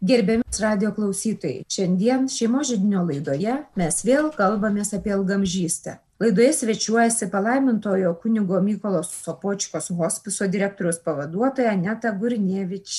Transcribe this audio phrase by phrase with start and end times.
[0.00, 5.98] Gerbiamis radio klausytojai, šiandien šeimo žydinio laidoje mes vėl kalbamės apie ilgamžystę.
[6.24, 12.96] Laidoje svečiuojasi palaimintojo kunigo Mykolos Sopočkos hospiso direktorius pavaduotoja Neta Gurnievič.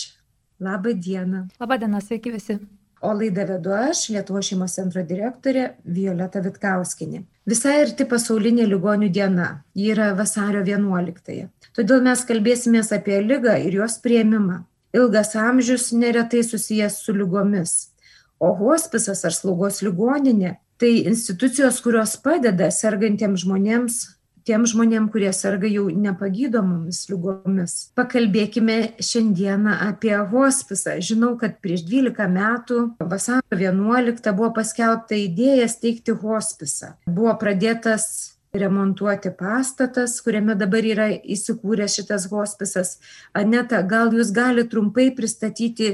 [0.61, 1.47] Labą dieną.
[1.59, 2.59] Labą dieną, sveiki visi.
[3.01, 7.23] O laidą vedu aš, Lietuvo šeimos centro direktorė Violeta Vitkauskinė.
[7.49, 9.53] Visai arti pasaulinė ligonių diena.
[9.73, 11.47] Ji yra vasario 11.
[11.73, 17.91] Todėl mes kalbėsime apie lygą ir jos prieimimą ilgas amžius neretai susijęs su lygomis.
[18.39, 24.01] O hospisas ar slaugos ligoninė tai institucijos kurios padeda sergantiems žmonėms
[24.47, 32.27] tiem žmonėm kurie serga jau nepagydomomis ligomis pakalbėkime šiandieną apie hospisą žinau kad prieš dvylika
[32.31, 32.81] metų
[33.13, 38.07] vasario vienuoliktą buvo paskelbta idėja steigti hospisą buvo pradėtas
[38.53, 41.05] remontuoti pastatas kuriame dabar yra
[41.35, 42.97] įsikūręs šitas hospisas.
[43.33, 45.93] Aneta gal jūs galit trumpai pristatyti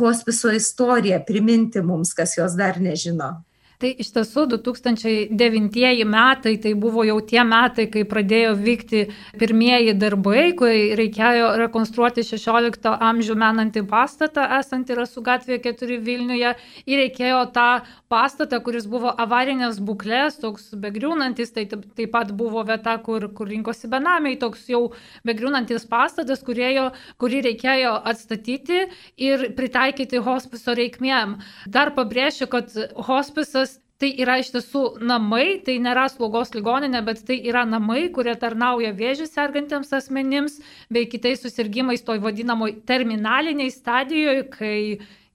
[0.00, 3.38] hospiso istoriją priminti mums kas jos dar nežino
[3.82, 9.00] Tai iš tiesų 2009 metai tai buvo jau tie metai, kai pradėjo vykti
[9.40, 16.52] pirmieji darbai, kai reikėjo rekonstruoti 16 amžių menantį pastatą, esantį Rasų gatvėje 4 Vilniuje,
[16.86, 17.66] ir reikėjo tą
[18.12, 23.90] pastatą, kuris buvo avarinės būklės, toks begriūnantis, tai taip pat buvo vieta, kur, kur rinkosi
[23.90, 24.84] benamiai, toks jau
[25.26, 28.84] begriūnantis pastatas, kurėjo, kurį reikėjo atstatyti
[29.18, 31.40] ir pritaikyti hospiso reikmėm.
[31.66, 32.70] Dar pabrėšiu, kad
[33.10, 33.71] hospisas
[34.02, 38.90] tai yra iš tiesų namai, tai nėra slaugos ligoninė, bet tai yra namai, kurie tarnauja
[38.98, 40.58] vėžių sergantiems asmenims
[40.90, 44.76] bei kitais susirgymais toj vadinamoj terminaliniai stadijoje, kai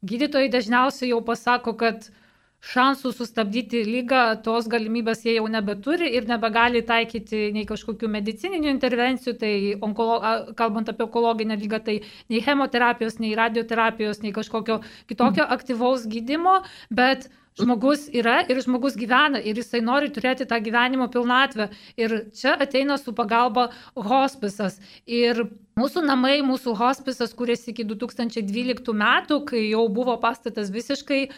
[0.07, 2.09] gydytojai dažniausiai jau pasako, kad
[2.67, 9.35] šansų sustabdyti lygą, tos galimybės jie jau nebeturi ir nebegali taikyti nei kažkokių medicininių intervencijų,
[9.39, 10.19] tai onkolo,
[10.59, 11.99] kalbant apie onkologinę lygą, tai
[12.33, 19.41] nei chemoterapijos, nei radioterapijos, nei kažkokio kitokio aktyvaus gydimo, bet žmogus yra ir žmogus gyvena
[19.41, 21.69] ir jisai nori turėti tą gyvenimo pilnatvę.
[21.99, 24.77] Ir čia ateina su pagalba hospisas.
[25.05, 25.47] Ir
[25.77, 31.29] mūsų namai, mūsų hospisas, kuris iki 2012 metų, kai jau buvo pastatas visiškai e,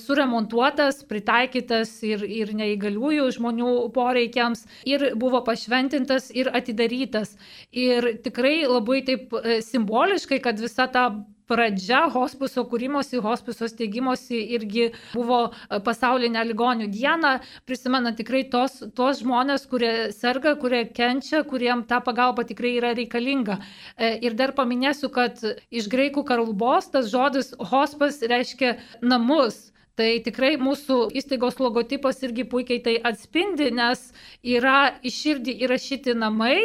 [0.00, 7.36] suremontuotas, pritaikytas ir, ir neįgaliųjų žmonių poreikiams, ir buvo pašventintas ir atidarytas.
[7.72, 11.10] Ir tikrai labai taip e, simboliškai, kad visa ta
[11.52, 17.34] pradžia hospiso kūrimosi, hospiso steigimosi irgi buvo e, pasaulinė ligonių diena.
[17.68, 23.58] Prisimena tikrai tos, tos žmonės, kurie serga, kurie kenčia, kuriem ta pagalba tikrai yra reikalinga.
[23.96, 29.68] E, ir dar paminėsiu, kad iš graikų kalbos tas žodis hospas reiškia namus.
[30.00, 34.06] Tai tikrai mūsų įstaigos logotipas irgi puikiai tai atspindi, nes
[34.54, 36.56] yra iširdį įrašyti namai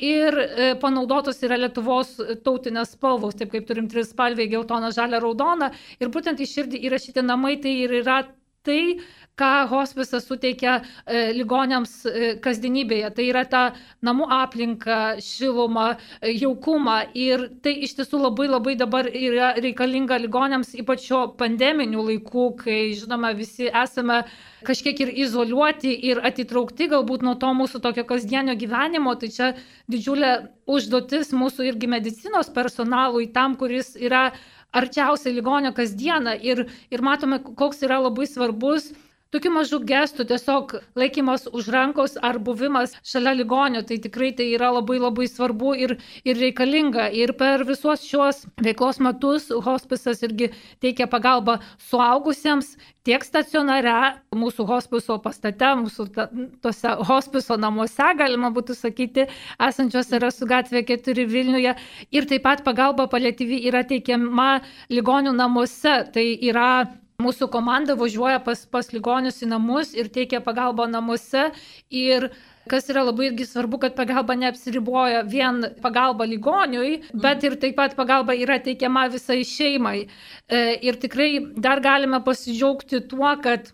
[0.00, 2.14] ir e, panaudotos yra Lietuvos
[2.46, 5.74] tautinės spalvos, taip kaip turim tris spalvį- geltona, žalia, raudona.
[6.00, 8.22] Ir būtent iširdį įrašyti namai tai ir yra
[8.64, 9.00] tai,
[9.40, 13.10] ką hospisas suteikia e, ligonėms e, kasdienybėje.
[13.16, 13.62] Tai yra ta
[14.06, 16.98] namų aplinka, šiluma, e, jaukumą.
[17.16, 22.78] Ir tai iš tiesų labai labai dabar yra reikalinga ligonėms, ypač šio pandeminių laikų, kai,
[23.00, 24.22] žinoma, visi esame
[24.66, 29.52] kažkiek ir izoliuoti ir atitraukti galbūt nuo to mūsų tokio kasdienio gyvenimo, tai čia
[29.90, 30.34] didžiulė
[30.70, 34.30] užduotis mūsų irgi medicinos personalui tam, kuris yra
[34.76, 36.36] arčiausiai ligonio kasdieną.
[36.46, 38.90] Ir, ir matome, koks yra labai svarbus
[39.34, 44.72] tokių mažų gestų, tiesiog laikymas už rankos ar buvimas šalia ligonio, tai tikrai tai yra
[44.74, 45.96] labai labai svarbu ir,
[46.26, 47.08] ir reikalinga.
[47.14, 50.50] Ir per visos šios veiklos metus hospisas irgi
[50.82, 52.74] teikia pagalbą suaugusiems
[53.06, 56.26] tiek stacionare, mūsų hospiso pastate, mūsų ta,
[56.64, 59.26] tose hospiso namuose, galima būtų sakyti,
[59.62, 61.76] esančiose Rasų gatvė 4 Vilniuje.
[62.12, 64.60] Ir taip pat pagalba paliatyvi yra teikiama
[64.92, 66.00] ligonių namuose.
[66.12, 71.50] Tai yra Mūsų komanda važiuoja pas, pas ligonius į namus ir teikia pagalbą namuose.
[71.90, 72.30] Ir
[72.70, 77.96] kas yra labai irgi svarbu, kad pagalba neapsiriboja vien pagalba ligoniui, bet ir taip pat
[77.98, 80.06] pagalba yra teikiama visai šeimai.
[80.06, 83.72] E, ir tikrai dar galime pasidžiaugti tuo, kad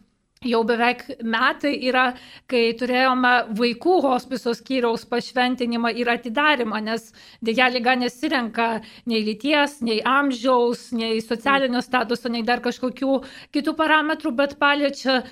[0.50, 2.06] jau beveik metai yra,
[2.50, 7.10] kai turėjome vaikų hospiso skyriaus pašventinimą ir atidarimą, nes
[7.44, 8.69] dėja lyga nesirenka
[9.06, 13.20] nei lyties, nei amžiaus, nei socialinio statuso, nei dar kažkokių
[13.54, 15.22] kitų parametrų, bet paliečia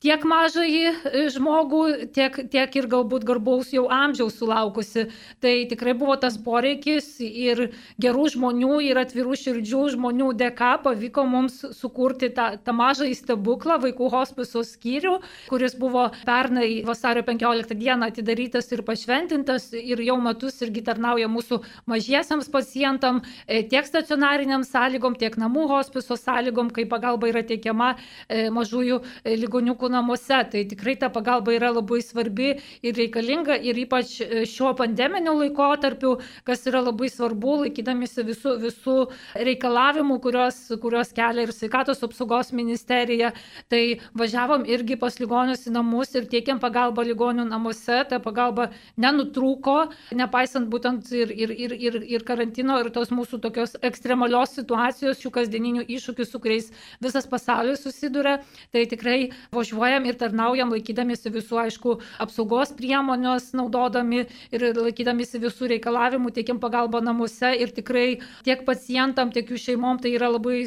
[0.00, 1.82] tiek mažąjį e, žmogų,
[2.16, 5.06] tiek, tiek ir galbūt garbaus jau amžiaus sulaukusi.
[5.44, 7.66] Tai tikrai buvo tas poreikis ir
[8.00, 14.08] gerų žmonių, ir atvirų širdžių žmonių dėka pavyko mums sukurti tą, tą mažą stebuklą vaikų
[14.12, 15.18] hospiso skyrių,
[15.50, 21.60] kuris buvo pernai vasario 15 dieną atidarytas ir pašventintas ir jau metus irgi tarnauja mūsų
[21.90, 27.92] mažiesiams pacientam, e, tiek stacionariniam sąlygom, tiek namų hospiso sąlygom, kai pagalba yra teikiama
[28.28, 29.02] e, mažųjų
[29.44, 30.40] ligoniukų namuose.
[30.50, 36.16] Tai tikrai ta pagalba yra labai svarbi ir reikalinga ir ypač e, šiuo pandeminiu laikotarpiu,
[36.46, 38.96] kas yra labai svarbu, laikydamisi visų, visų
[39.48, 43.32] reikalavimų, kurios, kurios kelia ir sveikatos apsaugos ministerija.
[43.72, 43.82] Tai
[44.18, 48.00] važiavom irgi pas ligonius į namus ir tiekėm pagalbą ligonių namuose.
[48.10, 48.70] Ta pagalba
[49.00, 49.78] nenutrūko,
[50.16, 55.34] nepaisant būtent ir, ir, ir, ir, ir karantino, ir tos mūsų tokios ekstremalios situacijos, šių
[55.34, 56.70] kasdieninių iššūkių, su kuriais
[57.02, 58.38] visas pasaulis susiduria.
[58.70, 59.18] Tai tikrai
[59.54, 66.60] važiuojame važiuojam ir tarnaujam laikydamėsi visų, aišku, apsaugos priemonės, naudodami ir laikydamėsi visų reikalavimų, teikiam
[66.60, 70.66] pagalbą namuose ir tikrai tiek pacientam, tiek jų šeimom tai yra labai,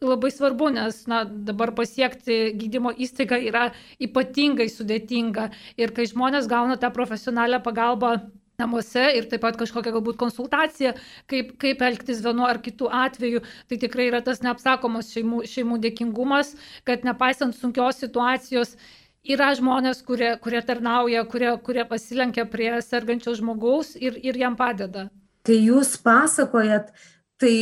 [0.00, 5.50] labai svarbu, nes na, dabar pasiekti gydymo įstaigą yra ypatingai sudėtinga.
[5.76, 8.16] Ir kai žmonės gauna tą profesionalią pagalbą,
[8.60, 10.94] namuose ir taip pat kažkokia galbūt konsultacija,
[11.30, 13.42] kaip, kaip elgtis vienu ar kitu atveju.
[13.70, 16.54] Tai tikrai yra tas neapsakomas šeimų, šeimų dėkingumas,
[16.86, 18.76] kad nepaisant sunkios situacijos,
[19.24, 25.08] yra žmonės, kurie, kurie tarnauja, kurie, kurie pasilenkia prie sergančio žmogaus ir, ir jam padeda.
[25.44, 26.92] Kai jūs pasakojat,
[27.40, 27.54] tai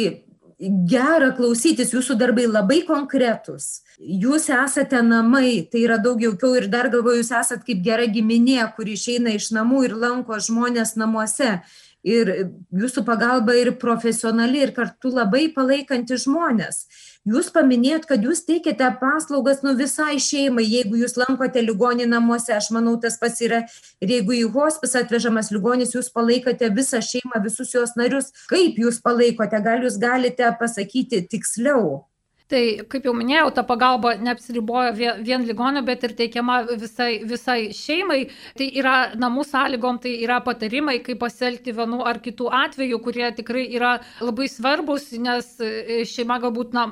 [0.62, 3.82] gera klausytis, jūsų darbai labai konkretus.
[3.98, 8.60] Jūs esate namai, tai yra daug jaukiau ir dar galvoju, jūs esate kaip gera giminė,
[8.76, 11.56] kuri išeina iš namų ir lanko žmonės namuose
[12.02, 12.30] ir
[12.74, 16.84] jūsų pagalba ir profesionali, ir kartu labai palaikanti žmonės.
[17.22, 22.72] Jūs paminėjot, kad jūs teikiate paslaugas nu visai šeimai, jeigu jūs lankote ligonį namuose, aš
[22.74, 23.62] manau, tas pats yra.
[24.02, 28.32] Ir jeigu į hospisą atvežamas ligonis, jūs palaikote visą šeimą, visus jos narius.
[28.50, 32.02] Kaip jūs palaikote, gal jūs galite pasakyti tiksliau?
[32.50, 38.20] Tai, kaip jau minėjau, ta pagalba neapsiriboja vien, ligonių, bet ir teikiama visai, visai šeimai.
[38.58, 43.68] Tai yra namų sąlygom, tai yra patarimai, kaip pasielgti vienu ar kitų atveju, kurie tikrai
[43.78, 46.90] yra labai svarbus, nes e, šeima galbūt, na,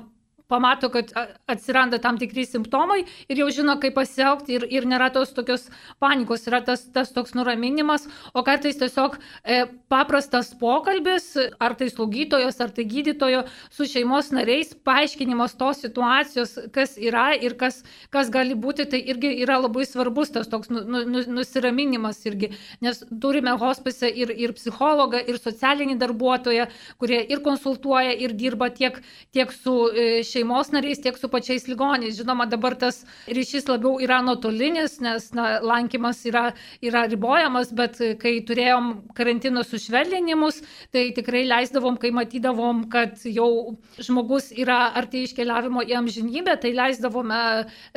[0.51, 1.13] pamato, kad
[1.51, 5.69] atsiranda tam tikri simptomai ir jau žino, kaip pasielgti ir, ir nėra tos tokios
[6.03, 11.33] panikos, yra tas, tas toks nuraminimas, o kartais tiesiog e, paprastas pokalbis,
[11.63, 17.57] ar tai slaugytojos, ar tai gydytojo su šeimos nariais, paaiškinimas tos situacijos, kas yra ir
[17.61, 17.83] kas,
[18.15, 22.53] kas gali būti, tai irgi yra labai svarbus tas toks nu, nu, nu nusiraminimas irgi,
[22.85, 26.69] nes turime hospise ir, ir psichologą, ir socialinį darbuotoją,
[27.01, 28.99] kurie ir konsultuoja, ir dirba tiek,
[29.35, 32.17] tiek su e, šeimos šeimos nariais, tiek su pačiais ligoniais.
[32.17, 38.41] Žinoma, dabar tas ryšys labiau yra nuotolinis, nes na, lankymas yra, yra ribojamas, bet kai
[38.47, 40.63] turėjom karantino sušvelninimus,
[40.95, 47.43] tai tikrai leisdavom, kai matydavom, kad jau žmogus yra arti iškeliavimo į amžinybę, tai leisdavome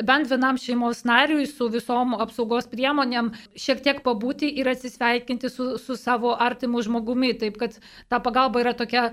[0.04, 5.96] bent vienam šeimos nariui su visom apsaugos priemonėm šiek tiek pabūti ir atsisveikinti su, su
[6.00, 7.34] savo artimu žmogumi.
[7.40, 7.80] Taip kad
[8.12, 9.10] ta pagalba yra tokia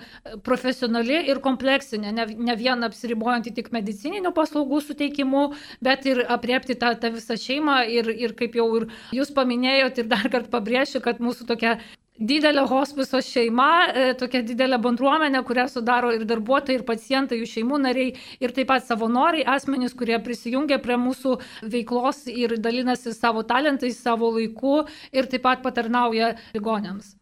[0.47, 6.75] profesionali ir kompleksinė, ne, ne vien apsiribojama neapsiribojant tik medicininių paslaugų suteikimu, bet ir apriepti
[6.75, 11.01] tą, tą visą šeimą ir, ir kaip jau ir jūs paminėjot ir dar kartą pabrėšiu,
[11.01, 11.79] kad mūsų tokia
[12.21, 17.79] didelė hospiso šeima, e, tokia didelė bendruomenė, kurią sudaro ir darbuotojai, ir pacientai, jų šeimų
[17.81, 24.03] nariai, ir taip pat savanoriai, asmenys, kurie prisijungia prie mūsų veiklos ir dalinasi savo talentais,
[24.03, 27.20] savo laiku ir taip pat patarnauja ligonėms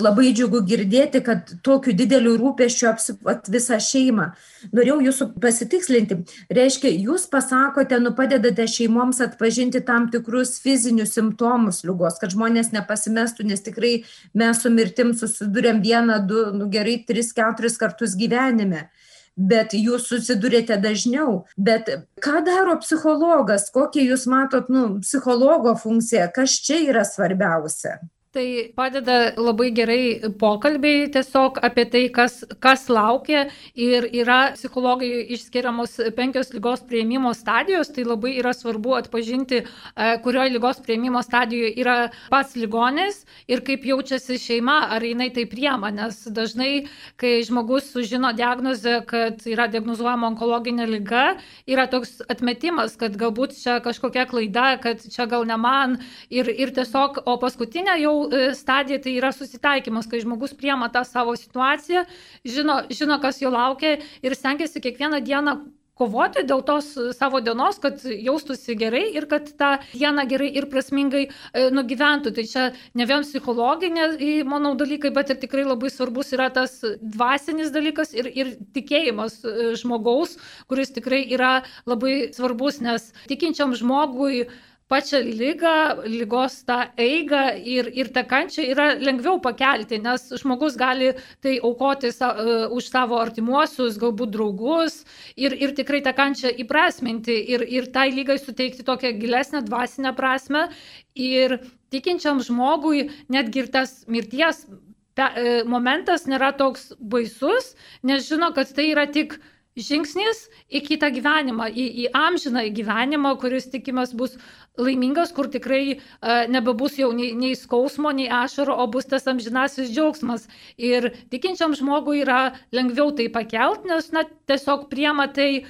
[0.00, 4.30] labai džiugu girdėti, kad tokiu dideliu rūpeščiu apsipat visą šeimą.
[4.74, 6.20] Norėjau jūsų pasitikslinti.
[6.54, 13.48] Reiškia, jūs pasakote, nu padedate šeimoms atpažinti tam tikrus fizinius simptomus lygos, kad žmonės nepasimestų,
[13.50, 13.94] nes tikrai
[14.34, 18.88] mes su mirtim susidurėm vieną, du, nu gerai, tris, keturis kartus gyvenime
[19.34, 21.44] bet jūs susidurėte dažniau.
[21.56, 21.90] Bet
[22.22, 27.98] ką daro psichologas, kokią jūs matot, nu, psichologo funkciją, kas čia yra svarbiausia?
[28.34, 33.44] Tai padeda labai gerai pokalbiai tiesiog apie tai, kas, kas laukia.
[33.78, 40.50] Ir yra psichologai išskiriamos penkios lygos prieimimo stadijos, tai labai yra svarbu atpažinti, e, kurioje
[40.56, 41.94] lygos prieimimo stadijoje yra
[42.32, 48.34] pats ligonis ir kaip jaučiasi šeima, ar jinai tai priema, nes dažnai, kai žmogus sužino
[48.34, 51.36] diagnozę, kad yra diagnozuojama onkologinė lyga,
[51.70, 56.00] yra toks atmetimas, kad galbūt čia kažkokia klaida, kad čia gal ne man.
[56.34, 58.23] Ir, ir tiesiog, o paskutinė jau
[58.56, 62.04] stadija tai yra susitaikymas, kai žmogus priema tą savo situaciją,
[62.44, 65.58] žino, žino kas jo laukia ir stengiasi kiekvieną dieną
[65.98, 71.24] kovoti dėl tos savo dienos, kad jaustųsi gerai ir kad tą dieną gerai ir prasmingai
[71.28, 72.34] e, nugyventų.
[72.34, 72.66] Tai čia
[72.98, 74.08] ne vien psichologinė,
[74.50, 79.72] manau, dalykai, bet ir tikrai labai svarbus yra tas dvasinis dalykas ir, ir tikėjimas e,
[79.80, 80.36] žmogaus,
[80.70, 84.48] kuris tikrai yra labai svarbus, nes tikinčiam žmogui
[84.88, 91.12] pačią lygą, lygos tą eigą ir, ir tą kančią yra lengviau pakelti, nes žmogus gali
[91.44, 95.00] tai aukoti sa, uh, už savo artimuosius, galbūt draugus
[95.36, 100.68] ir, ir tikrai tą kančią įprasminti ir, ir tai lygai suteikti tokią gilesnę dvasinę prasme.
[101.14, 101.60] Ir
[101.94, 107.72] tikinčiam žmogui netgi ir tas mirties uh, momentas nėra toks baisus,
[108.02, 109.38] nes žino, kad tai yra tik
[109.76, 114.36] žingsnis į kitą gyvenimą, į, į amžiną gyvenimą, kuris tikimės bus
[114.78, 119.92] laimingas, kur tikrai uh, nebebus jau nei, nei skausmo, nei ašaro, o bus tas amžinasis
[119.94, 120.48] džiaugsmas.
[120.78, 125.66] Ir tikinčiam žmogui yra lengviau tai pakelt, nes na, tiesiog priema tai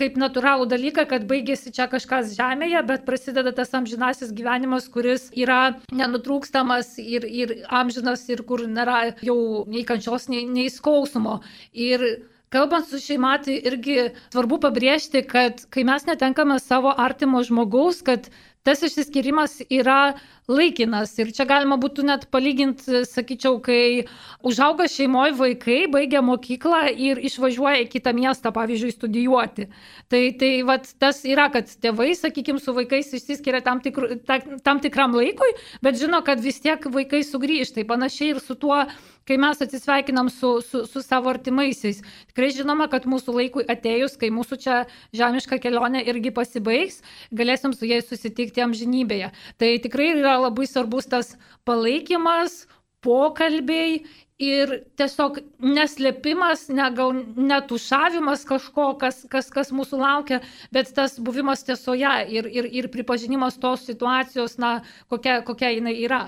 [0.00, 5.76] kaip natūralų dalyką, kad baigėsi čia kažkas žemėje, bet prasideda tas amžinasis gyvenimas, kuris yra
[5.92, 11.40] nenutrūkstamas ir, ir amžinas ir kur nėra jau nei kančios, nei, nei skausmo.
[11.76, 12.06] Ir
[12.50, 18.26] Kalbant su šeima, tai irgi svarbu pabrėžti, kad kai mes netenkame savo artimo žmogaus, kad
[18.66, 20.16] tas išsiskirimas yra
[20.50, 21.12] laikinas.
[21.22, 24.08] Ir čia galima būtų net palyginti, sakyčiau, kai
[24.42, 29.68] užauga šeimoje vaikai, baigia mokyklą ir išvažiuoja į kitą miestą, pavyzdžiui, studijuoti.
[30.10, 34.82] Tai, tai vat, tas yra, kad tėvai, sakykime, su vaikais išsiskiria tam, tikru, ta, tam
[34.82, 35.54] tikram laikui,
[35.86, 37.78] bet žino, kad vis tiek vaikai sugrįžta.
[37.80, 38.82] Tai panašiai ir su tuo,
[39.28, 42.02] kai mes atsisveikinam su, su, su savo artimaisiais.
[42.32, 44.80] Tikrai žinoma, kad mūsų laikui atėjus, kai mūsų čia
[45.16, 47.00] žemiška kelionė irgi pasibaigs,
[47.34, 49.30] galėsim su jais susitikti amžinybėje.
[49.60, 51.36] Tai tikrai yra labai svarbus tas
[51.68, 52.64] palaikymas,
[53.04, 54.02] pokalbiai
[54.40, 60.40] ir tiesiog neslėpimas, ne gal netušavimas kažko, kas, kas, kas mūsų laukia,
[60.72, 64.78] bet tas buvimas tiesoje ir, ir, ir pripažinimas tos situacijos, na,
[65.12, 66.22] kokia, kokia jinai yra.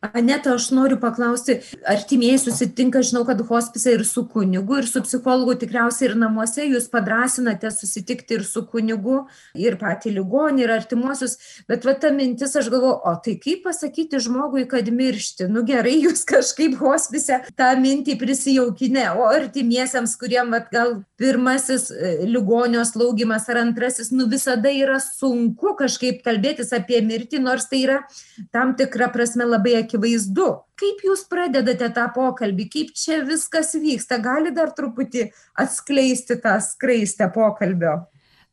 [0.00, 5.52] Aneta, aš noriu paklausti, artimieji susitinka, žinau, kad hospise ir su kunigu, ir su psichologu
[5.60, 9.18] tikriausiai ir namuose, jūs padrasinate susitikti ir su kunigu,
[9.60, 11.36] ir patį ligonį, ir artimuosius,
[11.68, 15.50] bet va ta mintis, aš galvoju, o tai kaip pasakyti žmogui, kad miršti?
[15.52, 22.14] Nu gerai, jūs kažkaip hospise tą mintį prisijaukinę, o artimiesiems, kuriem va, gal pirmasis e,
[22.24, 28.00] ligonio slaugimas ar antrasis, nu visada yra sunku kažkaip kalbėtis apie mirtį, nors tai yra
[28.48, 30.46] tam tikra prasme labai akivaizdu.
[30.78, 37.28] Kaip jūs pradedate tą pokalbį, kaip čia viskas vyksta, gali dar truputį atskleisti tą skraistę
[37.34, 37.98] pokalbio?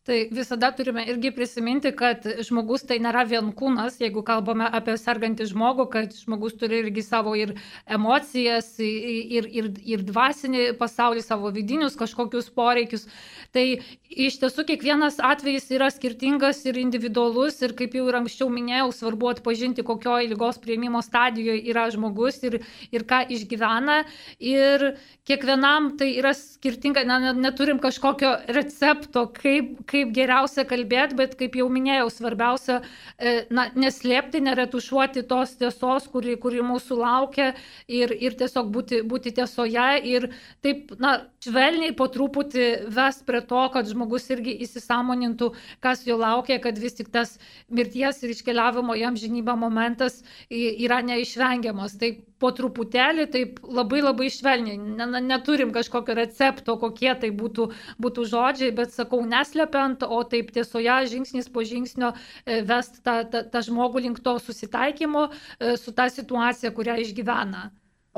[0.08, 5.50] Tai visada turime irgi prisiminti, kad žmogus tai nėra vien kūnas, jeigu kalbame apie sergantį
[5.50, 7.52] žmogų, kad žmogus turi irgi savo ir
[7.92, 13.04] emocijas, ir, ir, ir dvasinį pasaulį, savo vidinius kažkokius poreikius.
[13.52, 13.66] Tai
[14.08, 19.34] iš tiesų kiekvienas atvejis yra skirtingas ir individualus ir kaip jau ir anksčiau minėjau, svarbu
[19.34, 22.62] atpažinti, kokioje lygos prieimimo stadijoje yra žmogus ir,
[22.96, 24.00] ir ką išgyvena.
[24.40, 24.94] Ir
[25.28, 31.58] kiekvienam tai yra skirtinga, ne, neturim kažkokio recepto, kaip, kaip kaip geriausia kalbėti, bet kaip
[31.58, 37.50] jau minėjau, svarbiausia e, na, neslėpti, neretušuoti tos tiesos, kuri, kuri mūsų laukia
[37.88, 40.30] ir, ir tiesiog būti, būti tiesoje ir
[40.66, 45.52] taip, na, švelniai po truputį ves prie to, kad žmogus irgi įsisamonintų,
[45.84, 47.38] kas jo laukia, kad vis tik tas
[47.70, 51.98] mirties ir iškeliavimo jam žinybą momentas yra neišvengiamas.
[52.02, 54.78] Taip po truputėlį, taip labai labai švelniai,
[55.26, 57.70] neturim kažkokio recepto, kokie tai būtų,
[58.04, 63.44] būtų žodžiai, bet sakau, neslepiant, o taip tiesoje žingsnis po žingsnio e, vest tą, tą,
[63.54, 67.68] tą žmogų link to susitaikymo e, su tą situacija, kurią išgyvena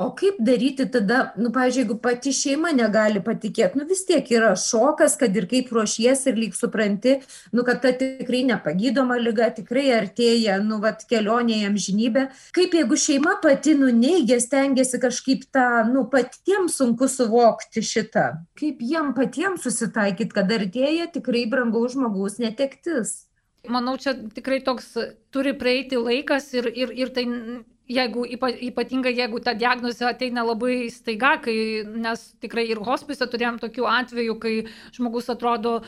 [0.00, 4.54] o kaip daryti tada nu pavyzdžiui jeigu pati šeima negali patikėt nu vis tiek yra
[4.56, 7.18] šokas kad ir kaip ruošiesi ir lyg supranti
[7.52, 12.26] nu kad ta tikrai nepagydoma liga tikrai artėja nu vat kelionė į amžinybę.
[12.56, 18.28] Kaip jeigu šeima pati nu neigia stengiasi kažkaip tą nu patiem sunku suvokti šitą?
[18.60, 23.26] Kaip jiem patiem susitaikyt kad artėja tikrai brangaus žmogaus netektis?
[23.68, 24.94] Manau, čia tikrai toks
[25.34, 27.26] turi prieiti laikas ir, ir, ir tai
[27.90, 28.24] jeigu
[28.68, 31.56] ypatingai jeigu ta diagnozė ateina labai staiga, kai,
[32.04, 34.54] nes tikrai ir hospise turėjom tokių atvejų, kai
[34.96, 35.80] žmogus atrodo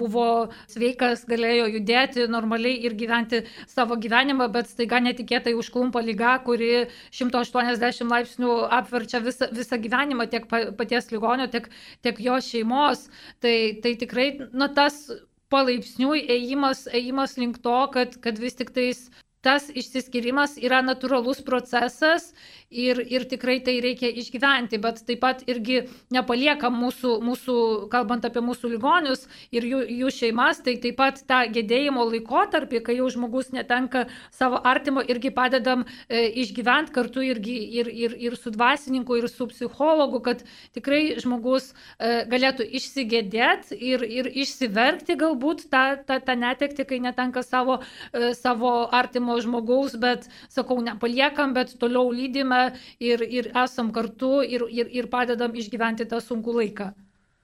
[0.00, 0.26] buvo
[0.70, 8.10] sveikas, galėjo judėti normaliai ir gyventi savo gyvenimą, bet staiga netikėtai užklumpa lyga, kuri 180
[8.10, 11.70] laipsnių apverčia visą, visą gyvenimą tiek paties ligonio, tiek,
[12.02, 13.08] tiek jo šeimos.
[13.44, 15.06] Tai, tai tikrai, na, tas
[15.52, 19.06] palaipsniui ėjimas, ėjimas link to, kad, kad vis tik tais
[19.44, 22.32] tas išsiskyrimas yra natūralus procesas
[22.74, 25.84] ir, ir tikrai tai reikia išgyventi, bet taip pat irgi
[26.14, 27.56] nepalieka mūsų, mūsų
[27.92, 32.98] kalbant apie mūsų ligonius ir jų, jų šeimas, tai taip pat tą gedėjimo laikotarpį, kai
[32.98, 38.52] jau žmogus netenka savo artimo, irgi padedam e, išgyventi kartu irgi ir, ir, ir su
[38.54, 40.42] dvasininku, ir su psichologu, kad
[40.76, 47.44] tikrai žmogus e, galėtų išsigėdėti ir, ir išsiverkti galbūt tą, tą, tą netekti, kai netenka
[47.46, 47.80] savo,
[48.12, 54.66] e, savo artimo žmogaus, bet sakau, nepaliekam, bet toliau lydime ir, ir esam kartu ir,
[54.70, 56.92] ir, ir padedam išgyventi tą sunkų laiką.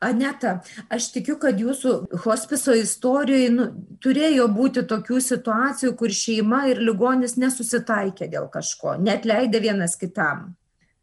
[0.00, 0.54] Aneta,
[0.88, 1.90] aš tikiu, kad jūsų
[2.23, 3.66] hospiso istorijoje nu,
[4.00, 10.54] turėjo būti tokių situacijų, kur šeima ir ligonis nesusitaikė dėl kažko, net leidė vienas kitam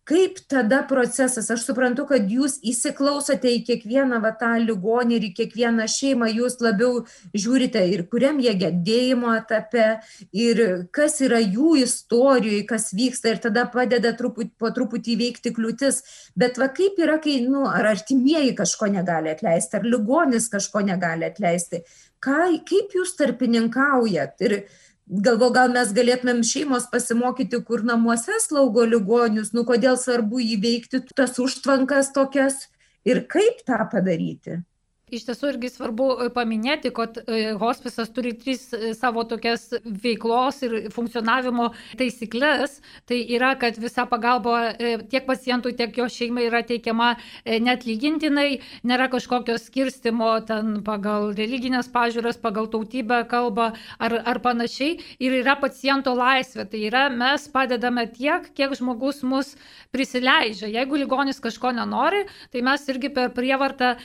[0.07, 1.49] kaip tada procesas?
[1.51, 6.57] Aš suprantu kad jūs įsiklausote į kiekvieną va tą ligonį ir į kiekvieną šeimą jūs
[6.63, 7.03] labiau
[7.35, 9.87] žiūrite ir kuriam jie gedėjimo etape
[10.31, 10.63] ir
[10.95, 16.01] kas yra jų istorijoj kas vyksta ir tada padeda truput po truputį įveikti kliūtis.
[16.39, 21.27] Bet va kaip yra kai nu ar artimieji kažko negali atleisti ar ligonis kažko negali
[21.27, 21.83] atleisti?
[22.23, 24.61] Ką kaip jūs tarpininkaujat ir
[25.07, 31.39] galvoju gal mes galėtumėm šeimos pasimokyti kur namuose slaugo ligonius nu kodėl svarbu įveikti tas
[31.39, 32.65] užtvankas tokias
[33.07, 34.59] ir kaip tą padaryti
[35.07, 39.69] Iš tiesų irgi svarbu e, paminėti, kad e, hospisas turi tris e, savo tokias
[40.03, 42.81] veiklos ir funkcionavimo taisyklės.
[43.07, 44.73] Tai yra, kad visa pagalba
[45.07, 47.13] tiek pacientui, tiek jo šeimai yra teikiama
[47.45, 53.69] netlygintinai, nėra kažkokio skirstimo ten pagal religinės pažiūras, pagal tautybę, kalbą
[54.03, 54.99] ar, ar panašiai.
[55.23, 56.67] Ir yra paciento laisvė.
[56.67, 59.55] Tai yra, mes padedame tiek, kiek žmogus mus
[59.95, 60.67] prisileidžia.
[60.81, 63.95] Jeigu ligonis kažko nenori, tai mes irgi per prievartą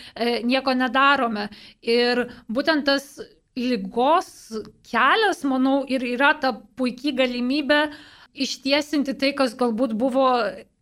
[0.46, 1.48] nieko nedarome nedarome.
[1.82, 3.16] Ir būtent tas
[3.56, 4.52] lygos
[4.88, 7.82] kelias, manau, ir yra ta puikiai galimybė
[8.32, 10.28] ištiesinti tai, kas galbūt buvo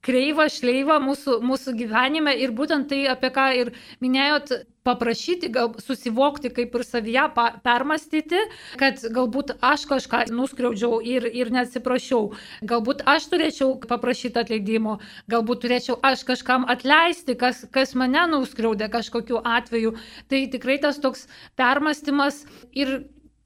[0.04, 4.52] kreivą, šleivą mūsų, mūsų gyvenime ir būtent tai, apie ką ir minėjot,
[4.86, 7.26] paprašyti, gal susivokti, kaip ir savyje
[7.64, 8.40] permastyti,
[8.80, 12.30] kad galbūt aš kažką nuskriaudžiau ir, ir neatsiprašiau,
[12.64, 14.96] galbūt aš turėčiau paprašyti atleidimo,
[15.30, 19.96] galbūt turėčiau aš kažkam atleisti, kas, kas mane nuskriaudė kažkokiu atveju.
[20.32, 21.26] Tai tikrai tas toks
[21.60, 23.02] permastymas ir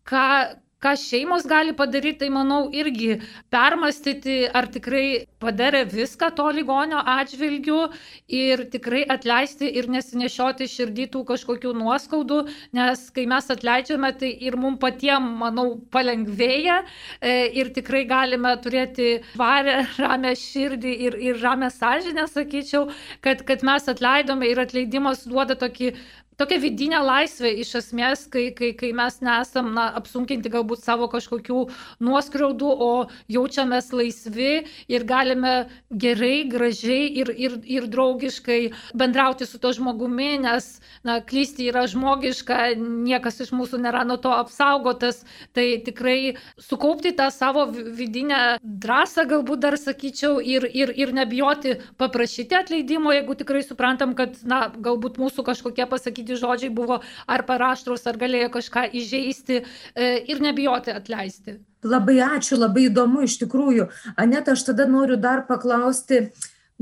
[0.07, 3.19] ką, ką šeimos gali padaryti, tai manau irgi
[3.53, 7.81] permastyti, ar tikrai padarė viską to ligonio atžvilgiu
[8.29, 12.41] ir tikrai atleisti ir nesinešioti širdytų kažkokių nuoskaudų,
[12.77, 19.11] nes kai mes atleidžiame, tai ir mums patiems, manau, palengvėja e, ir tikrai galime turėti
[19.41, 22.89] varę, ramę širdį ir, ir ramę sąžinę, sakyčiau,
[23.25, 25.95] kad, kad mes atleidome ir atleidimas duoda tokį
[26.41, 31.61] tokia vidinė laisvė iš esmės, kai, kai, kai mes nesam na, apsunkinti galbūt savo kažkokių
[32.05, 32.91] nuoskriaudų, o
[33.31, 35.55] jaučiamės laisvi ir galime
[35.91, 38.61] gerai, gražiai ir, ir, ir draugiškai
[38.97, 40.69] bendrauti su to žmogumi, nes
[41.07, 45.23] na, klysti yra žmogiška, niekas iš mūsų nėra nuo to apsaugotas,
[45.57, 52.59] tai tikrai sukaupti tą savo vidinę drąsą, galbūt dar sakyčiau, ir, ir, ir nebijoti paprašyti
[52.59, 58.07] atleidimo, jeigu tikrai suprantam, kad na, galbūt mūsų kažkokie pasakyti pasakyti žodžiai buvo ar paraštrus,
[58.07, 59.63] ar galėjo kažką įžeisti
[59.95, 61.61] e, ir nebijoti atleisti.
[61.85, 63.89] Labai ačiū, labai įdomu iš tikrųjų.
[64.17, 66.33] Anet, aš tada noriu dar paklausti,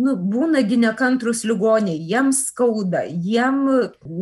[0.00, 3.58] nu būna gi nekantrūs ligoniai jiems skauda jiem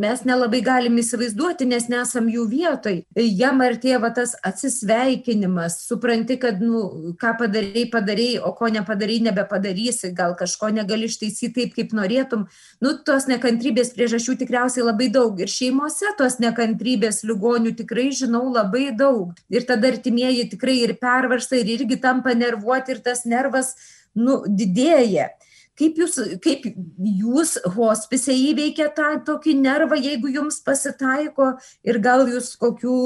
[0.03, 2.97] mes nelabai galim įsivaizduoti nes nesam jų vietoj.
[3.15, 10.11] Jiem artėja va tas atsisveikinimas supranti kad nu ką padarei padarei o ko nepadarei nebepadarysi
[10.17, 12.47] gal kažko negali ištaisyt taip kaip norėtum.
[12.83, 15.39] Nu tos nekantrybės priežasčių tikriausiai labai daug.
[15.39, 19.31] Ir šeimose tos nekantrybės ligonių tikrai žinau labai daug.
[19.49, 23.75] Ir tada artimieji tikrai ir pervargsta ir irgi tampa nervuoti ir tas nervas
[24.15, 25.29] nu didėja
[25.79, 26.65] kaip jūs kaip
[27.21, 31.53] jūs hospise įveikiat tą tokį nervą jeigu jums pasitaiko
[31.87, 32.97] ir gal jūs kokių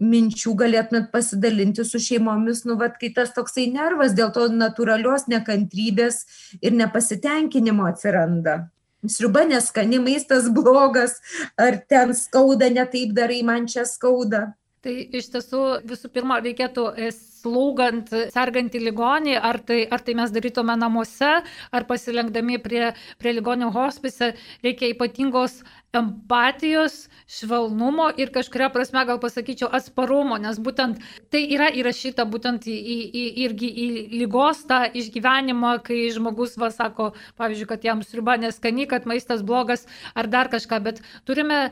[0.00, 6.24] minčių galėtumėt pasidalinti su šeimomis nu vat kai tas toksai nervas dėl to natūralios nekantrybės
[6.60, 8.70] ir nepasitenkinimo atsiranda.
[9.00, 11.20] Sriuba neskani maistas blogas
[11.60, 16.86] ar ten skauda ne taip darai man čia skauda Tai iš tiesų visų pirma reikėtų
[17.12, 22.86] slaugant sergantį ligonį, ar tai, ar tai mes darytume namuose, ar pasilenkdami prie,
[23.20, 24.30] prie ligonio hospise,
[24.64, 25.58] reikia ypatingos
[26.00, 26.96] empatijos,
[27.28, 32.98] švelnumo ir kažkuria prasme gal pasakyčiau atsparumo, nes būtent tai yra įrašyta būtent į, į,
[33.10, 38.88] į, irgi į lygos tą išgyvenimą, kai žmogus va sako, pavyzdžiui, kad jam sriuba neskani,
[38.88, 39.84] kad maistas blogas
[40.16, 41.66] ar dar kažką, bet turime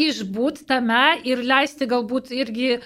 [0.00, 2.80] išbūti tame ir leisti galbūt irgi e,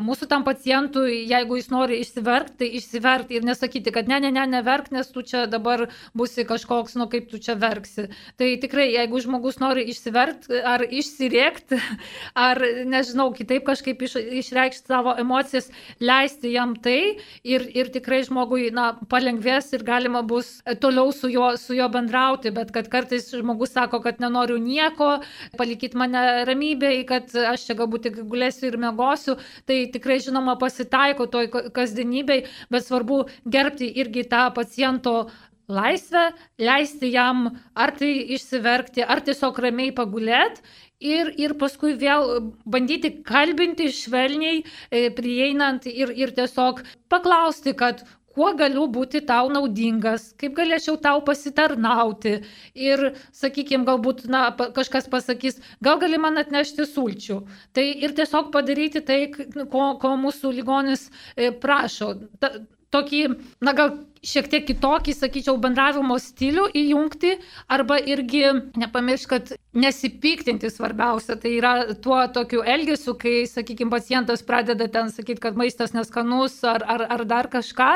[0.00, 4.46] mūsų tam pacientui, jeigu jis nori išsiverkti, tai išsiverkti ir nesakyti, kad ne, ne, ne,
[4.50, 8.08] neverk, nes tu čia dabar busi kažkoks, nu kaip tu čia verksi.
[8.40, 11.80] Tai tikrai, jeigu žmogus nori išsiverkti ar išsirėkti,
[12.48, 15.70] ar nežinau, kitaip kažkaip iš, išreikšti savo emocijas,
[16.00, 21.54] leisti jam tai ir, ir tikrai žmogui, na, palengvės ir galima bus toliau su juo,
[21.60, 25.16] su juo bendrauti, bet kad kartais žmogus sako, kad nenoriu nieko,
[25.58, 31.28] palikit mane ramybėje, kad aš čia galbūt tik gulėsiu ir mėgosiu, tai tikrai žinoma pasitaiko
[31.30, 35.30] toj kasdienybei, bet svarbu gerbti irgi tą paciento
[35.70, 40.64] laisvę, leisti jam ar tai išsiverkti, ar tiesiog ramiai pagulėti
[41.00, 46.82] ir, ir paskui vėl bandyti kalbinti švelniai, e, prieinant ir, ir tiesiog
[47.12, 52.36] paklausti, kad kuo galiu būti tau naudingas, kaip galėčiau tau pasitarnauti.
[52.78, 53.04] Ir,
[53.36, 57.40] sakykime, galbūt na, kažkas pasakys, gal gali man atnešti sulčių.
[57.76, 62.14] Tai ir tiesiog padaryti tai, ko, ko mūsų ligonis e, prašo.
[62.42, 62.54] Ta,
[62.94, 63.24] tokį,
[63.64, 67.34] na gal šiek tiek kitokį, sakyčiau, bendravimo stilių įjungti,
[67.72, 68.42] arba irgi
[68.80, 75.40] nepamiršk, kad nesipiktinti svarbiausia, tai yra tuo tokiu elgesiu, kai, sakykime, pacientas pradeda ten sakyti,
[75.44, 77.90] kad maistas neskanus ar, ar, ar dar kažką,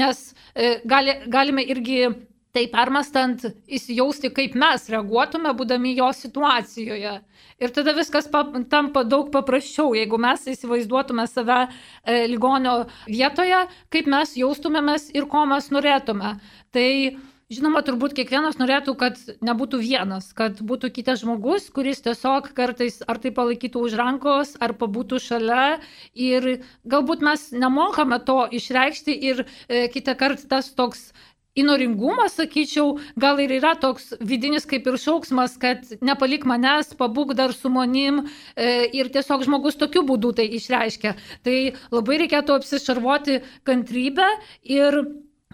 [0.00, 2.02] nes e, gali, galime irgi
[2.54, 7.14] tai permastant įsijausti, kaip mes reaguotume, būdami jo situacijoje.
[7.60, 14.08] Ir tada viskas pa, tampa daug paprasčiau, jeigu mes įsivaizduotume save e, ligonio vietoje, kaip
[14.10, 16.38] mes jaustumėmės ir ko mes norėtume.
[16.74, 16.88] Tai
[17.50, 23.18] Žinoma, turbūt kiekvienas norėtų, kad nebūtų vienas, kad būtų kitas žmogus, kuris tiesiog kartais ar
[23.18, 25.80] tai palaikytų už rankos, ar pabūtų šalia.
[26.14, 26.46] Ir
[26.86, 31.08] galbūt mes nemokame to išreikšti ir e, kitą kartą tas toks
[31.58, 37.54] įnoringumas, sakyčiau, gal ir yra toks vidinis kaip ir šauksmas, kad nepalik manęs, pabūk dar
[37.56, 41.16] su manim e, ir tiesiog žmogus tokiu būdu tai išreiškia.
[41.46, 41.56] Tai
[41.90, 44.28] labai reikėtų apsišarvoti kantrybę
[44.62, 45.02] ir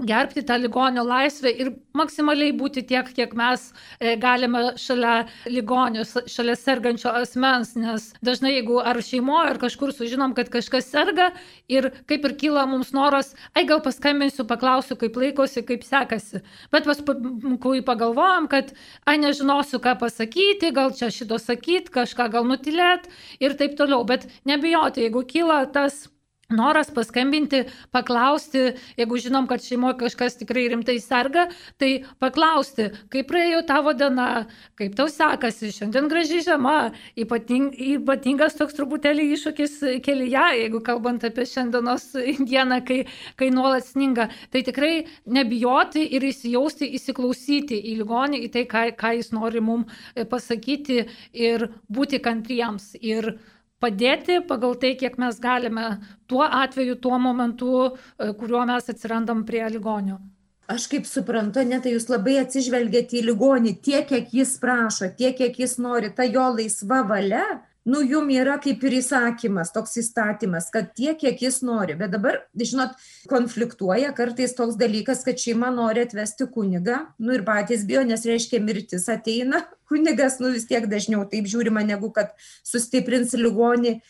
[0.05, 6.57] gerbti tą ligonio laisvę ir maksimaliai būti tiek, kiek mes e, galime šalia ligonio, šalia
[6.57, 11.31] sergančio asmens, nes dažnai jeigu ar šeimoje, ar kažkur sužinom, kad kažkas serga
[11.73, 16.43] ir kaip ir kyla mums noras, ai gal paskambinsiu, paklausiu, kaip laikosi, kaip sekasi.
[16.75, 18.75] Bet paskui pagalvojam, kad
[19.09, 23.09] ai nežinosiu, ką pasakyti, gal čia šito sakyti, kažką gal nutilėt
[23.41, 24.05] ir taip toliau.
[24.05, 26.05] Bet nebijoti, jeigu kyla tas
[26.47, 28.61] Noras paskambinti, paklausti,
[28.95, 31.49] jeigu žinom, kad šeimoje kažkas tikrai rimtai serga,
[31.83, 34.45] tai paklausti, kaip praėjo tavo diena,
[34.79, 39.75] kaip tau sekasi, šiandien graži žiema, ypating, ypatingas toks truputėlį iššūkis
[40.07, 42.13] kelyje, jeigu kalbant apie šiandienos
[42.53, 43.01] dieną, kai,
[43.35, 44.29] kai nuolat sninga.
[44.55, 44.93] Tai tikrai
[45.27, 49.91] nebijoti ir įsijausti, įsiklausyti į ligonį, į tai, ką, ką jis nori mums
[50.31, 52.93] pasakyti ir būti kantriems.
[53.03, 53.35] Ir
[53.83, 55.89] padėti pagal tai, kiek mes galime
[56.31, 60.19] tuo atveju, tuo momentu, e, kuriuo mes atsirandam prie ligonio.
[60.67, 65.37] Aš kaip suprantu, net tai jūs labai atsižvelgėte į ligonį tiek, kiek jis prašo, tiek,
[65.39, 67.45] kiek jis nori, ta jo laisva valia
[67.87, 71.95] nu jum yra kaip ir įsakymas toks įstatymas kad tiek kiek jis nori.
[71.99, 72.97] Bet dabar žinot
[73.31, 78.61] konfliktuoja kartais toks dalykas kad šeima nori atvesti kunigą nu ir patys bijo nes reiškia
[78.63, 79.63] mirtis ateina.
[79.89, 82.35] Kunigas nu vis tiek dažniau taip žiūrima negu kad
[82.67, 84.01] sustiprins ligonį.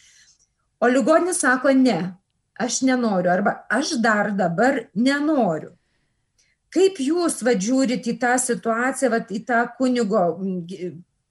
[0.81, 2.01] O ligonis sako ne
[2.57, 5.75] aš nenoriu arba aš dar dabar nenoriu.
[6.73, 10.25] Kaip jūs vat žiūrit į tą situaciją vat į tą kunigo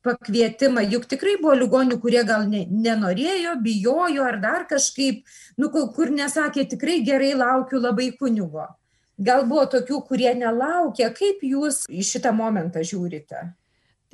[0.06, 0.86] pakvietimą.
[0.94, 5.26] Juk tikrai buvo ligonių kurie gal ne nenorėjo bijojo ar dar kažkaip
[5.58, 8.70] nu kur nesakė tikrai gerai laukiu labai kunigo.
[9.18, 11.12] Gal buvo tokių kurie nelaukė.
[11.15, 13.48] Kaip jūs į šitą momentą žiūrite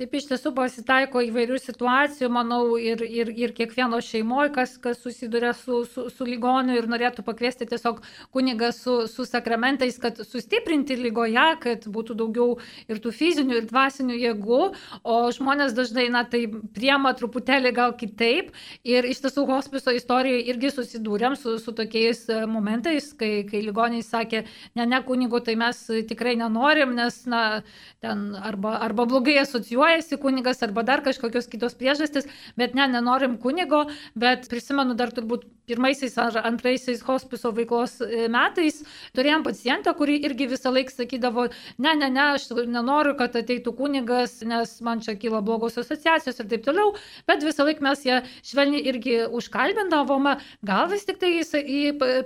[0.02, 5.52] Taip iš tiesų pasitaiko įvairių situacijų, manau, ir, ir, ir kiekvieno šeimoje, kas, kas susiduria
[5.54, 8.00] su, su, su ligoniu ir norėtų pakviesti tiesiog
[8.34, 12.56] kunigą su, su sakramentais, kad sustiprinti lygoje, kad būtų daugiau
[12.90, 14.58] ir tų fizinių, ir dvasinių jėgų,
[15.06, 18.50] o žmonės dažnai, na, tai priema truputėlį gal kitaip.
[18.82, 24.02] Ir iš tiesų hospiso istorijoje irgi susidūrėm su, su tokiais e, momentais, kai, kai ligoniai
[24.02, 24.42] sakė,
[24.74, 27.62] ne, ne kunigo, tai mes tikrai nenorim, nes, na,
[28.02, 32.26] ten arba, arba blogai asocijuojame asocijuojasi kunigas arba dar kažkokios kitos priežastys,
[32.56, 38.82] bet ne, nenorim kunigo, bet prisimenu dar turbūt pirmaisiais ar antraisiais hospiso veiklos e, metais
[39.16, 41.46] turėjom pacientą, kuri irgi visą laiką sakydavo,
[41.78, 46.50] ne, ne, ne, aš nenoriu, kad ateitų kunigas, nes man čia kyla blogos asociacijos ir
[46.50, 46.94] taip toliau,
[47.28, 51.54] bet visą laiką mes ją švelniai irgi užkalbindavome, gal vis tik tai jis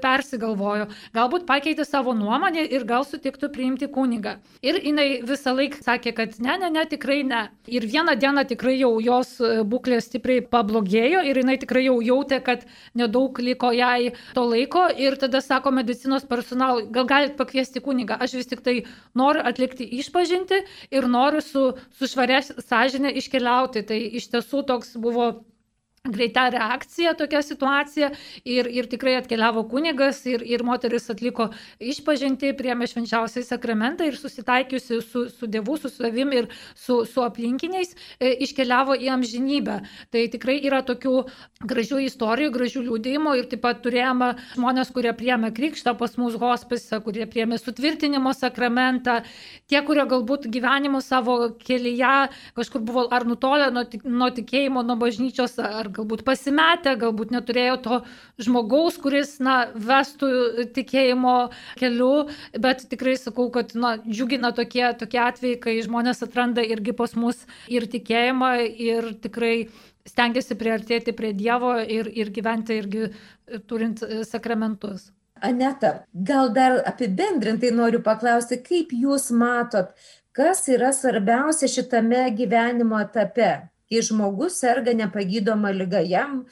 [0.02, 4.38] persigalvojo, galbūt pakeitė savo nuomonę ir gal sutiktų priimti kunigą.
[4.64, 7.45] Ir jinai visą laiką sakė, kad ne, ne, ne, tikrai ne.
[7.66, 12.38] Ir vieną dieną tikrai jau jos e, būklė stipriai pablogėjo ir jinai tikrai jau jautė,
[12.44, 12.62] kad
[12.98, 18.36] nedaug liko jai to laiko ir tada sako medicinos personalui, gal galit pakviesti kunigą, aš
[18.38, 18.76] vis tik tai
[19.18, 20.62] noriu atlikti išpažinti
[20.94, 21.66] ir noriu su,
[21.98, 23.86] su švarė sąžinė iškeliauti.
[23.86, 25.32] Tai iš tiesų toks buvo
[26.12, 28.10] greita reakcija tokia situacija
[28.44, 31.48] ir, ir tikrai atkeliavo kunigas ir, ir moteris atliko
[31.80, 37.94] išpažinti, priemė švenčiausiai sakramentą ir susitaikiusi su, su Dievu, su savim ir su, su aplinkiniais,
[38.18, 39.80] e, iškeliavo į amžinybę.
[40.12, 41.14] Tai tikrai yra tokių
[41.66, 47.00] gražių istorijų, gražių liūdėjimų ir taip pat turėjome žmonės, kurie priemė krikštą pas mus hospise,
[47.04, 49.20] kurie priemė sutvirtinimo sakramentą,
[49.70, 55.58] tie, kurie galbūt gyvenimo savo kelyje kažkur buvo ar nutolę nuo, nuo tikėjimo, nuo bažnyčios,
[55.62, 57.98] ar galbūt pasimetę, galbūt neturėjo to
[58.42, 61.36] žmogaus, kuris, na, vestų tikėjimo
[61.80, 62.28] keliu,
[62.60, 67.44] bet tikrai sakau, kad, na, džiugina tokie, tokie atvejai, kai žmonės atranda irgi pas mus
[67.72, 68.52] ir tikėjimą,
[68.90, 69.56] ir tikrai
[70.06, 73.08] stengiasi priartėti prie Dievo ir, ir gyventi irgi
[73.66, 75.10] turint sakramentus.
[75.44, 79.90] Aneta, gal dar apibendrintai noriu paklausti, kaip jūs matot,
[80.36, 83.66] kas yra svarbiausia šitame gyvenimo etape?
[83.90, 86.44] Kai žmogus serga nepagydoma lyga, jam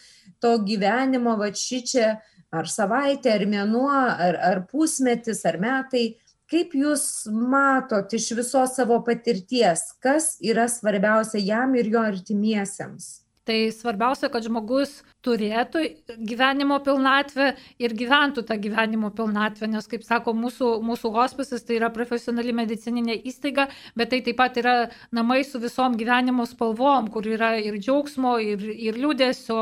[0.43, 2.09] to gyvenimo va ši čia
[2.55, 6.05] ar savaitė, ar mėnuo, ar, ar pusmetis, ar metai,
[6.51, 13.25] kaip jūs matot iš visos savo patirties, kas yra svarbiausia jam ir jo artimiesiems?
[13.45, 15.83] Tai svarbiausia, kad žmogus turėtų
[16.29, 21.91] gyvenimo pilnatvę ir gyventų tą gyvenimo pilnatvę, nes, kaip sako, mūsų, mūsų hospisas tai yra
[21.95, 24.75] profesionali medicininė įstaiga, bet tai taip pat yra
[25.15, 29.61] namai su visom gyvenimo spalvom, kur yra ir džiaugsmo, ir, ir liūdėsio,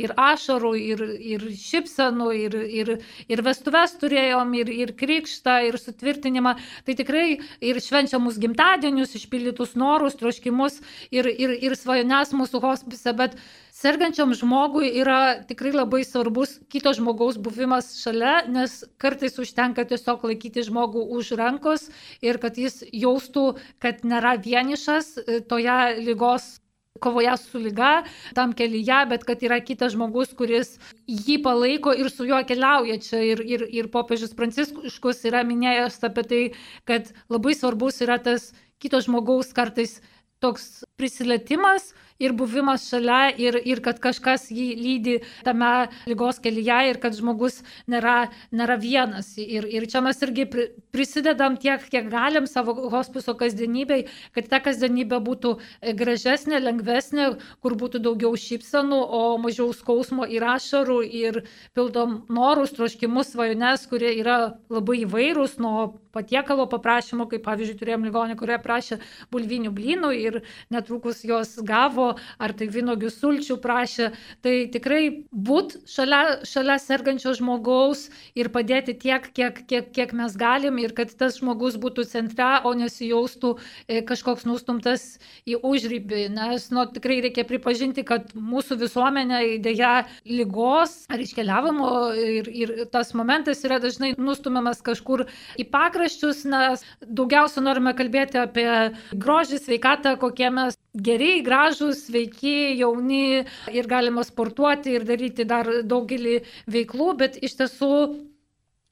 [0.00, 2.92] ir ašarų, ir, ir šipsenų, ir, ir,
[3.28, 6.56] ir vestuves turėjom, ir, ir krikštą, ir sutvirtinimą.
[6.86, 10.80] Tai tikrai ir švenčiamus gimtadienius, išpildytus norus, troškimus
[11.14, 13.38] ir, ir, ir svajones mūsų hospise, bet
[13.78, 20.66] sergančiam žmogui yra tikrai labai svarbus kito žmogaus buvimas šalia, nes kartais užtenka tiesiog laikyti
[20.66, 21.88] žmogų už rankos
[22.24, 26.56] ir kad jis jaustų, kad nėra vienišas e, toje lygos
[26.98, 28.02] kovoje su lyga,
[28.34, 30.74] tam kelyje, bet kad yra kitas žmogus, kuris
[31.06, 33.22] jį palaiko ir su juo keliauja čia.
[33.28, 36.42] Ir, ir, ir popiežius Pranciškus yra minėjęs apie tai,
[36.88, 38.50] kad labai svarbus yra tas
[38.82, 40.00] kito žmogaus kartais
[40.42, 46.98] toks prisilietimas, ir buvimas šalia, ir, ir kad kažkas jį lydi tame lygos kelyje, ir
[47.02, 49.32] kad žmogus nėra, nėra vienas.
[49.38, 50.48] Ir, ir čia mes irgi
[50.94, 55.54] prisidedam tiek, kiek galim savo hospiso kasdienybei, kad ta kasdienybė būtų
[55.98, 57.30] gražesnė, lengvesnė,
[57.62, 61.42] kur būtų daugiau šypsenų, o mažiau skausmo ir ašarų, ir
[61.78, 64.38] pildom norus, troškimus, svajones, kurie yra
[64.72, 68.98] labai įvairūs, nuo patiekalo paprašymo, kaip pavyzdžiui turėjom ligonį, kurie prašė
[69.34, 70.40] bulvinių blynų ir
[70.74, 74.10] netrukus jos gavo ar tai vynogių sulčių prašė.
[74.44, 80.78] Tai tikrai būt šalia, šalia sergančio žmogaus ir padėti tiek, kiek, kiek, kiek mes galim
[80.82, 83.54] ir kad tas žmogus būtų centre, o nesijaustų
[83.86, 85.18] e, kažkoks nustumtas
[85.48, 86.28] į užrybį.
[86.34, 93.14] Nes nu, tikrai reikia pripažinti, kad mūsų visuomenė dėja lygos ar iškeliavimo ir, ir tas
[93.16, 95.26] momentas yra dažnai nustumiamas kažkur
[95.58, 98.68] į pakraščius, nes daugiausia norime kalbėti apie
[99.12, 106.40] grožį, sveikatą, kokie mes geri, gražus, sveiki, jauni ir galima sportuoti ir daryti dar daugelį
[106.70, 107.92] veiklų, bet iš tiesų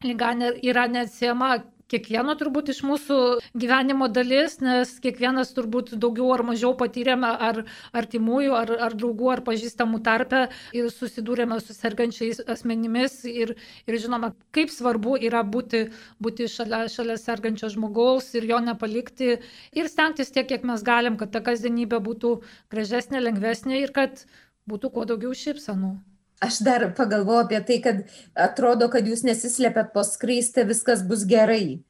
[0.07, 1.57] lyga yra neatsiema
[1.93, 3.19] kiekvieno turbūt iš mūsų
[3.59, 7.63] gyvenimo dalis, nes kiekvienas turbūt daugiau ar mažiau patyrėme ar
[7.97, 10.47] artimųjų, ar, ar draugų, ar pažįstamų tarpę
[10.77, 13.55] ir susidūrėme su sergančiais asmenimis ir,
[13.87, 15.87] ir žinoma, kaip svarbu yra būti,
[16.23, 19.37] būti šalia, šalia sergančio žmogaus ir jo nepalikti
[19.77, 22.37] ir stengtis tiek, kiek mes galim, kad ta kasdienybė būtų
[22.75, 24.27] gražesnė, lengvesnė ir kad
[24.67, 25.95] būtų kuo daugiau šypsanų.
[26.41, 28.03] Aš dar pagalvoju apie tai, kad
[28.37, 31.81] atrodo, kad jūs nesislepiat po skraistę, viskas bus gerai.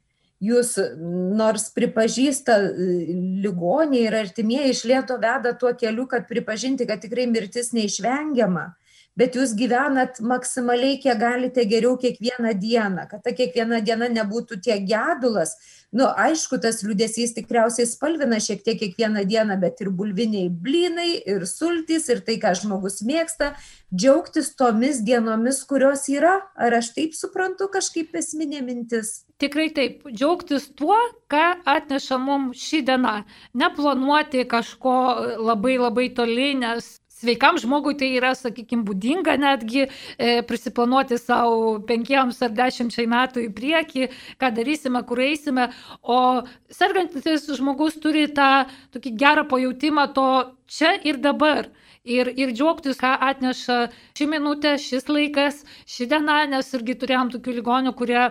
[0.43, 0.75] Jūs
[1.35, 2.59] nors pripažįsta
[3.43, 8.69] ligoniai ir artimieji iš lieto veda tuo keliu, kad pripažinti, kad tikrai mirtis neišvengiama,
[9.17, 14.85] bet jūs gyvenat maksimaliai, kiek galite geriau kiekvieną dieną, kad ta kiekviena diena nebūtų tiek
[14.89, 15.57] gedulas,
[15.97, 21.47] nu aišku tas liūdesys tikriausiai spalvina šiek tiek kiekvieną dieną bet ir bulviniai blynai ir
[21.49, 23.55] sultys ir tai ką žmogus mėgsta
[23.95, 26.41] džiaugtis tomis dienomis kurios yra.
[26.57, 29.23] Ar aš taip suprantu kažkaip esminė mintis?
[29.41, 30.97] Tikrai taip, džiaugtis tuo,
[31.33, 33.19] ką atneša mums ši diena.
[33.55, 34.97] Neplanuoti kažko
[35.41, 42.43] labai labai toli, nes sveikam žmogui tai yra, sakykime, būdinga netgi e, prisiplanuoti savo penkiems
[42.45, 45.71] ar dešimčiai metų į priekį, ką darysime, kur eisime,
[46.03, 46.19] o
[46.73, 50.29] sergantis žmogus turi tą tokį gerą pajūtimą to
[50.69, 51.73] čia ir dabar.
[52.07, 53.77] Ir, ir džiaugtis, ką atneša
[54.15, 58.29] ši minutė, šis laikas, ši diena, nes irgi turėjom tokių ligonių, kurie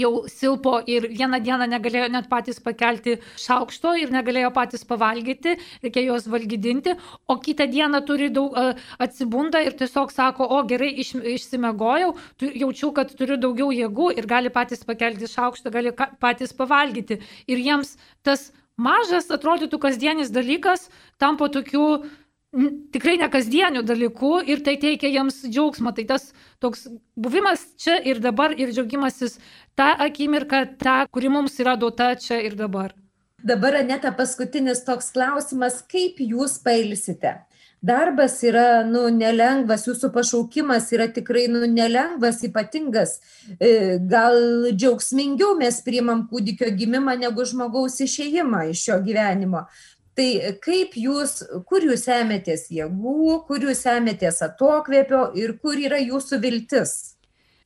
[0.00, 6.12] jau silpo ir vieną dieną negalėjo net patys pakelti šaukšto ir negalėjo patys pavalgyti, reikėjo
[6.12, 6.96] juos valgydinti,
[7.28, 8.54] o kitą dieną turi daug
[9.02, 14.52] atsibunda ir tiesiog sako, o gerai iš, išsimegojau, jaučiu, kad turiu daugiau jėgų ir gali
[14.52, 17.20] patys pakelti šaukštą, gali patys pavalgyti.
[17.50, 20.88] Ir jiems tas mažas, atrodytų kasdienis dalykas
[21.20, 22.04] tampa tokiu
[22.94, 25.92] tikrai nekasdienių dalykų ir tai teikia jiems džiaugsmą.
[25.96, 26.30] Tai tas
[26.62, 29.38] toks buvimas čia ir dabar ir džiaugimasis
[29.76, 32.94] tą akimirką, tą, kuri mums yra duota čia ir dabar.
[33.46, 37.36] Dabar, Aneta, paskutinis toks klausimas, kaip jūs pailsite?
[37.86, 43.18] Darbas yra, nu, nelengvas, jūsų pašaukimas yra tikrai, nu, nelengvas, ypatingas.
[43.60, 49.66] E, gal džiaugsmingiau mes priimam kūdikio gimimą negu žmogaus išėjimą iš šio gyvenimo.
[50.16, 50.28] Tai
[50.64, 56.94] kaip jūs, kur jūs ėmėtės jėgų, kur jūs ėmėtės atokvėpio ir kur yra jūsų viltis?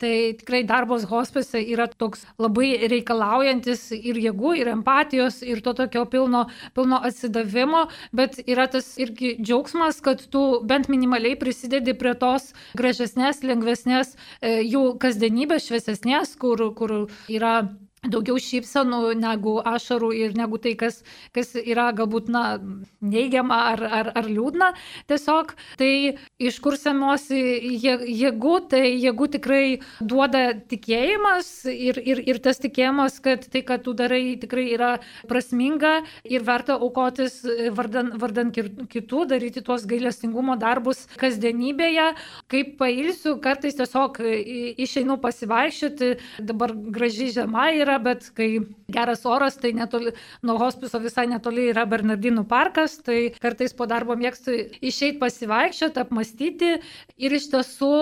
[0.00, 6.06] Tai tikrai darbas hospise yra toks labai reikalaujantis ir jėgų, ir empatijos, ir to tokio
[6.08, 7.82] pilno, pilno atsidavimo,
[8.16, 12.48] bet yra tas irgi džiaugsmas, kad tu bent minimaliai prisidedi prie tos
[12.80, 16.96] gražesnės, lengvesnės e, jų kasdienybės, šviesesnės, kur, kur
[17.28, 17.54] yra
[18.08, 21.02] daugiau šypsenų negu ašarų ir negu tai, kas,
[21.36, 22.44] kas yra galbūt na,
[23.04, 24.70] neigiama ar, ar, ar liūdna.
[25.10, 27.40] Tiesiog tai iš kur semiuosi
[27.84, 29.64] jėgų, tai jėgų tikrai
[30.00, 34.94] duoda tikėjimas ir, ir, ir tas tikėjimas, kad tai, ką tu darai, tikrai yra
[35.28, 37.42] prasminga ir verta aukotis
[37.76, 42.14] vardan, vardan kitų, daryti tuos gailestingumo darbus kasdienybėje.
[42.48, 44.22] Kaip pailsiu, kartais tiesiog
[44.80, 46.12] išeinu pasivaikščioti,
[46.48, 48.48] dabar graži žiema yra yra, bet kai
[48.94, 50.14] geras oras, tai netoli,
[50.46, 56.76] nuo hospiso visai netoli yra Bernardinų parkas, tai kartais po darbo mėgstu išeiti pasivaikščioti, apmastyti
[57.18, 57.94] ir iš tiesų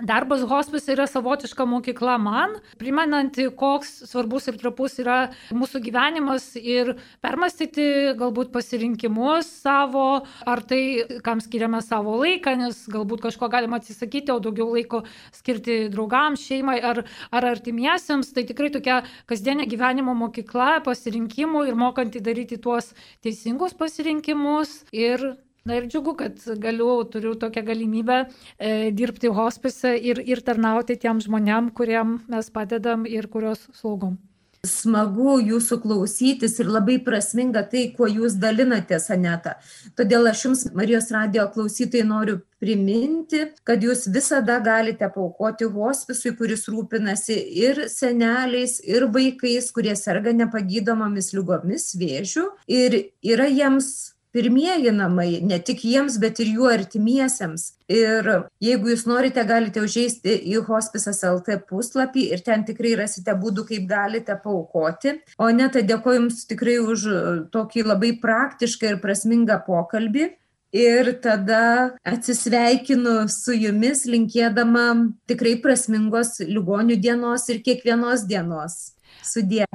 [0.00, 5.16] Darbas hospise yra savotiška mokykla man, primenanti, koks svarbus ir trapus yra
[5.52, 10.80] mūsų gyvenimas ir permastyti galbūt pasirinkimus savo, ar tai,
[11.26, 15.02] kam skiriame savo laiką, nes galbūt kažko galima atsisakyti, o daugiau laiko
[15.36, 18.32] skirti draugams, šeimai ar, ar artimiesiems.
[18.32, 25.76] Tai tikrai tokia kasdienė gyvenimo mokykla pasirinkimų ir mokanti daryti tuos teisingus pasirinkimus ir Na
[25.78, 28.18] ir džiugu, kad galiu, turiu tokią galimybę
[28.58, 34.18] e, dirbti hospise ir, ir tarnauti tiem žmonėm, kuriem mes padedam ir kurios slaugom.
[34.62, 39.56] Smagu jūsų klausytis ir labai prasminga tai, kuo jūs dalinatės, Aneta.
[39.98, 46.68] Todėl aš jums, Marijos radio klausytojai, noriu priminti, kad jūs visada galite paukoti hospisui, kuris
[46.70, 52.46] rūpinasi ir seneliais, ir vaikais, kurie serga nepagydomomis lygomis, vėžių.
[52.70, 53.00] Ir
[53.34, 57.66] yra jiems pirmieji namai ne tik jiems, bet ir jų artimiesiems.
[57.92, 58.28] Ir
[58.64, 63.88] jeigu jūs norite, galite užėsti į hospisas LT puslapį ir ten tikrai rasite būdų, kaip
[63.90, 65.18] galite paukoti.
[65.36, 67.08] O neta, dėkoju Jums tikrai už
[67.54, 70.28] tokį labai praktišką ir prasmingą pokalbį.
[70.72, 74.86] Ir tada atsisveikinu su jumis, linkėdama
[75.28, 78.78] tikrai prasmingos ligonių dienos ir kiekvienos dienos.
[79.20, 79.66] Sudie.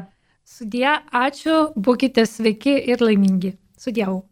[0.48, 3.54] Sudie, ačiū, būkite sveiki ir laimingi.
[3.78, 4.24] Sudėjau.